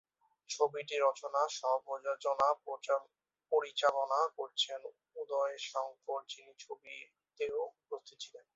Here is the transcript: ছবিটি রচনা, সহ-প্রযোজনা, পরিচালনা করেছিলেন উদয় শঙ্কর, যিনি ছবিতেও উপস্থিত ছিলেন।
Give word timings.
ছবিটি 0.49 0.95
রচনা, 0.99 1.41
সহ-প্রযোজনা, 1.49 2.47
পরিচালনা 3.51 4.19
করেছিলেন 4.37 4.81
উদয় 5.15 5.55
শঙ্কর, 5.63 6.19
যিনি 6.29 6.53
ছবিতেও 6.59 7.59
উপস্থিত 7.81 8.17
ছিলেন। 8.19 8.45